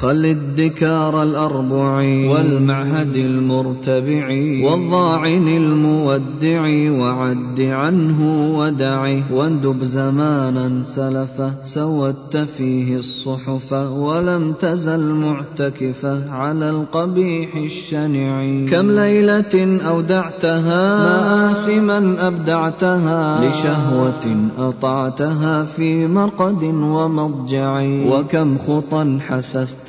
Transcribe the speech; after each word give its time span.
خل 0.00 0.26
الدكار 0.26 1.22
الأربع 1.22 1.94
والمعهد 2.32 3.16
المرتبع 3.16 4.28
والضاعن 4.64 5.48
المودع 5.48 6.62
وعد 6.90 7.60
عنه 7.60 8.18
ودع 8.58 9.22
واندب 9.32 9.84
زمانا 9.84 10.82
سلفا 10.82 11.54
سودت 11.74 12.36
فيه 12.36 12.96
الصحف 12.96 13.72
ولم 13.72 14.52
تزل 14.52 15.14
معتكفة 15.14 16.30
على 16.32 16.70
القبيح 16.70 17.56
الشنع 17.56 18.66
كم 18.70 18.90
ليلة 18.90 19.80
أودعتها 19.84 20.82
مآثما 20.98 22.28
أبدعتها 22.28 23.48
لشهوة 23.48 24.50
أطعتها 24.58 25.64
في 25.64 26.06
مرقد 26.06 26.64
ومضجع 26.64 27.82
وكم 28.06 28.58
خطا 28.58 29.18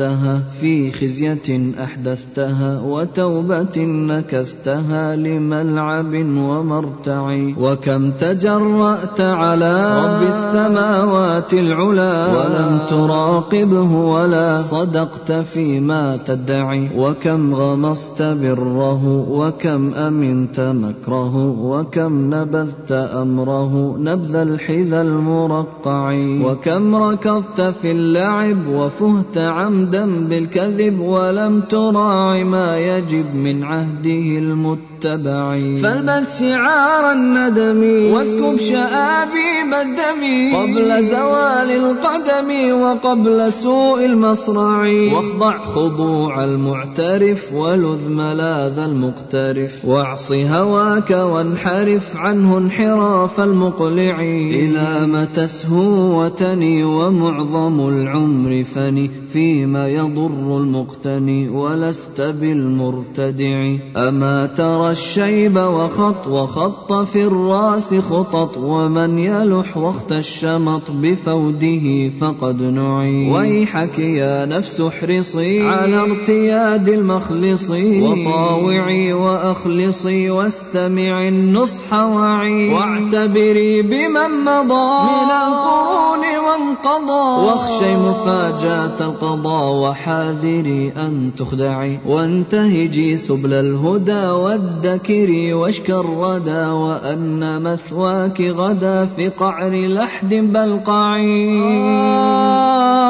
حثثتها 0.01 0.41
في 0.61 0.91
خزية 0.91 1.73
أحدثتها 1.83 2.81
وتوبة 2.81 3.77
نكثتها 3.77 5.15
لملعب 5.15 6.13
ومرتع. 6.37 7.25
وكم 7.57 8.11
تجرأت 8.11 9.21
على 9.21 9.73
رب 10.01 10.21
السماوات 10.27 11.53
العلا 11.53 12.13
ولم 12.33 12.79
تراقبه 12.89 13.91
ولا 13.95 14.57
صدقت 14.57 15.31
فيما 15.31 16.17
تدعي. 16.17 16.89
وكم 16.97 17.55
غمصت 17.55 18.21
بره 18.21 19.05
وكم 19.29 19.93
أمنت 19.93 20.59
مكره 20.59 21.35
وكم 21.61 22.33
نبذت 22.33 22.91
أمره 22.91 23.97
نبذ 23.97 24.35
الحذا 24.35 25.01
المرقع. 25.01 26.13
وكم 26.45 26.95
ركضت 26.95 27.61
في 27.61 27.91
اللعب 27.91 28.57
وفهت 28.67 29.37
عمدا 29.37 29.90
بالكذب 29.91 30.99
ولم 30.99 31.61
تراع 31.61 32.43
ما 32.43 32.77
يجب 32.77 33.35
من 33.35 33.63
عهده 33.63 34.39
المتبع 34.39 35.59
فالبس 35.83 36.39
شعار 36.39 37.11
الندم 37.11 38.11
واسكب 38.13 38.57
شآبيب 38.57 39.73
الدم 39.73 40.23
قبل 40.55 41.03
زوال 41.03 41.69
القدم 41.71 42.81
وقبل 42.81 43.51
سوء 43.51 44.05
المصرع. 44.05 44.81
واخضع 45.13 45.57
خضوع 45.57 46.43
المعترف 46.43 47.53
ولذ 47.53 48.09
ملاذ 48.09 48.79
المقترف. 48.79 49.85
واعص 49.85 50.31
هواك 50.31 51.11
وانحرف 51.11 52.15
عنه 52.15 52.57
انحراف 52.57 53.39
المقلع. 53.39 54.21
إلى 54.21 55.07
متى 55.07 55.47
سهو 55.47 56.23
وتني 56.23 56.83
ومعظم 56.83 57.87
العمر 57.87 58.63
فني 58.63 59.09
فيما 59.33 59.80
يضر 59.87 60.57
المقتني 60.57 61.49
ولست 61.49 62.21
بالمرتدع. 62.21 63.75
أما 63.97 64.45
ترى 64.57 64.91
الشيب 64.91 65.55
وخط 65.57 66.27
وخط 66.27 66.93
في 66.93 67.23
الرأس 67.23 67.93
خطط 67.93 68.57
ومن 68.57 69.19
يلح 69.19 69.77
وقت 69.77 70.11
الشمط 70.11 70.81
بفوده 70.91 72.09
فقد 72.21 72.61
نعي. 72.61 73.31
ويحك 73.31 73.99
يا 73.99 74.45
نفس 74.45 74.81
احرصي 74.81 75.61
على 75.61 75.97
ارتياد 76.01 76.89
المخلص. 76.89 77.69
وطاوعي 77.69 79.13
وأخلصي 79.13 80.29
واستمعي 80.29 81.29
النصح 81.29 81.93
وعي. 81.93 82.73
واعتبري 82.73 83.81
بمن 83.81 84.31
مضى. 84.45 84.91
من 85.03 85.31
القرون 85.31 86.20
وانقضى. 86.51 87.47
واخشي 87.47 87.95
مفاجأة 87.95 88.99
القضاء 89.01 89.89
وحاذري 89.89 90.91
أن 90.91 91.31
تخدعي. 91.37 91.99
وانتهجي 92.07 93.17
سبل 93.17 93.53
الهدى 93.53 94.25
وادكري 94.27 95.53
واشك 95.53 95.89
الردى 95.89 96.65
وأن 96.65 97.61
مثواك 97.61 98.41
غدا 98.41 99.05
في 99.05 99.29
قعر 99.29 99.71
لحد 99.73 100.33
بلقعي. 100.33 101.41
له 101.61 103.00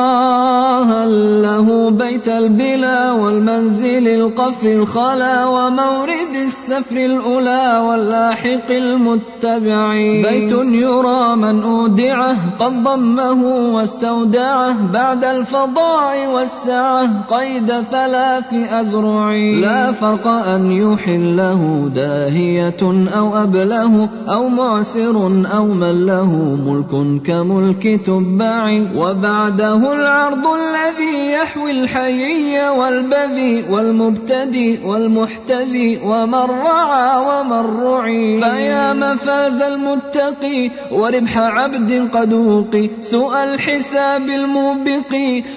بيت 2.21 2.29
البلا 2.29 3.11
والمنزل 3.11 4.07
القفر 4.07 4.71
الخلا 4.71 5.45
ومورد 5.45 6.35
السفر 6.35 6.97
الأولى 6.97 7.81
واللاحق 7.87 8.71
المتبع 8.71 9.91
بيت 10.29 10.51
يرى 10.51 11.35
من 11.35 11.63
أودعه 11.63 12.57
قد 12.59 12.83
ضمه 12.83 13.45
واستودعه 13.73 14.91
بعد 14.91 15.25
الفضاء 15.25 16.27
والسعة 16.33 17.25
قيد 17.29 17.67
ثلاث 17.67 18.53
أذرع 18.53 19.31
لا 19.35 19.91
فرق 19.91 20.27
أن 20.27 20.71
يحله 20.71 21.89
داهية 21.95 22.81
أو 23.17 23.43
أبله 23.43 24.09
أو 24.27 24.49
معسر 24.49 25.17
أو 25.53 25.65
من 25.65 26.05
له 26.05 26.31
ملك 26.67 27.21
كملك 27.25 28.05
تبع 28.05 28.81
وبعده 28.95 29.93
العرض 29.93 30.45
الذي 30.47 31.31
يحوي 31.31 31.71
الحيي 32.11 32.69
والبذي 32.69 33.65
والمبتدي 33.69 34.79
والمحتذي 34.85 35.99
ومن 36.03 36.45
رعى 36.67 37.17
ومن 37.27 37.63
رعي. 37.83 38.39
فيا 38.41 38.93
مفاز 38.93 39.61
المتقي 39.61 40.69
وربح 40.91 41.37
عبد 41.37 42.09
قد 42.13 42.33
وقي 42.33 42.89
سوء 42.99 43.43
الحساب 43.43 44.29
الموبق 44.29 45.11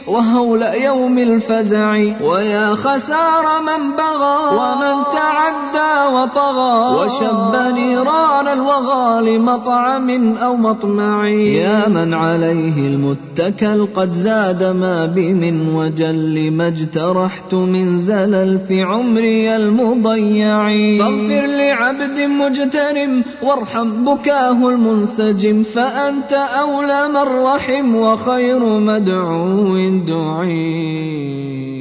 وهول 0.07 0.63
يوم 0.63 1.19
الفزع. 1.19 1.91
ويا 2.23 2.71
خسار 2.71 3.45
من 3.69 3.83
بغى 3.99 4.39
ومن 4.59 4.95
تعدى 5.19 5.95
وطغى. 6.15 6.77
وشب 6.97 7.53
نيران 7.79 8.49
الوغى 8.49 9.07
لمطعم 9.29 10.37
أو 10.37 10.57
مطمع. 10.57 11.29
يا 11.29 11.89
من 11.89 12.15
عليه 12.15 12.77
المتكل 12.91 13.87
قد 13.97 14.11
زاد 14.11 14.63
ما 14.63 15.07
بي 15.07 15.33
من 15.33 15.75
وجل. 15.75 16.44
ما 16.51 16.67
اجترحت 16.67 17.55
من 17.55 17.99
زلل 17.99 18.59
في 18.69 18.83
عمري 18.83 19.57
المضيع. 19.57 20.69
فاغفر 20.99 21.47
لعبد 21.47 22.21
مجترم 22.21 23.25
وارحم 23.43 24.05
بكاه 24.05 24.69
المنسجم 24.69 25.63
فأنت 25.63 26.33
أولى 26.33 27.09
من 27.09 27.45
رحم 27.45 27.95
وخير 27.95 28.59
مدعو 28.59 29.75
دعي. 30.07 31.74